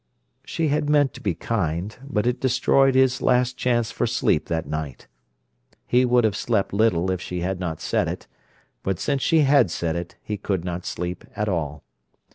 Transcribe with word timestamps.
She 0.43 0.69
had 0.69 0.89
meant 0.89 1.13
to 1.13 1.21
be 1.21 1.35
kind, 1.35 1.95
but 2.03 2.25
it 2.25 2.39
destroyed 2.39 2.95
his 2.95 3.21
last 3.21 3.55
chance 3.55 3.91
for 3.91 4.07
sleep 4.07 4.47
that 4.47 4.65
night. 4.65 5.07
He 5.85 6.05
would 6.05 6.23
have 6.23 6.35
slept 6.35 6.73
little 6.73 7.11
if 7.11 7.21
she 7.21 7.41
had 7.41 7.59
not 7.59 7.79
said 7.79 8.07
it, 8.07 8.25
but 8.81 8.97
since 8.99 9.21
she 9.21 9.41
had 9.41 9.69
said 9.69 9.95
it, 9.95 10.15
he 10.23 10.37
could 10.37 10.65
not 10.65 10.87
sleep 10.87 11.23
at 11.35 11.47
all. 11.47 11.83